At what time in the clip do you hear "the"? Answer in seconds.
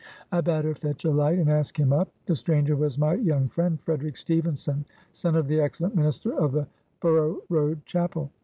2.25-2.35, 5.47-5.61, 6.53-6.65